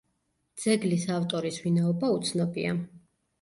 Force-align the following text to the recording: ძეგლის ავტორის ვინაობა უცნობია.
ძეგლის 0.61 1.05
ავტორის 1.17 1.59
ვინაობა 1.67 2.11
უცნობია. 2.17 2.75